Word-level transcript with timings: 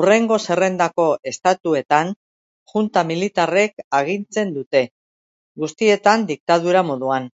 Hurrengo 0.00 0.36
zerrendako 0.46 1.06
estatuetan 1.32 2.12
junta 2.74 3.06
militarrek 3.14 3.84
agintzen 4.02 4.54
dute, 4.60 4.86
guztietan 5.66 6.30
diktadura 6.34 6.88
moduan. 6.94 7.36